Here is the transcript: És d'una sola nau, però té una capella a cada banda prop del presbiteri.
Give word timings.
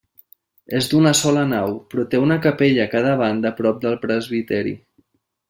És 0.77 0.87
d'una 0.93 1.11
sola 1.19 1.43
nau, 1.49 1.75
però 1.91 2.05
té 2.13 2.21
una 2.23 2.39
capella 2.47 2.81
a 2.87 2.91
cada 2.95 3.13
banda 3.21 3.53
prop 3.61 3.79
del 3.85 4.01
presbiteri. 4.09 4.75